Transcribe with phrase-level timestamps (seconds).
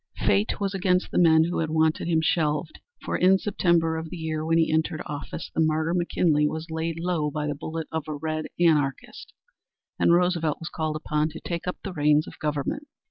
[0.17, 4.17] Fate was against the men who had wanted him shelved, for in September of the
[4.17, 8.05] year when he entered office, the martyr, McKinley, was laid low by the bullet of
[8.07, 9.31] a red anarchist,
[9.99, 12.87] and Roosevelt was called upon to take up the reins of government.